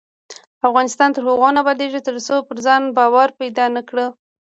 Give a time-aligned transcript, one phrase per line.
[0.67, 4.05] افغانستان تر هغو نه ابادیږي، ترڅو پر ځان باور پیدا نکړو.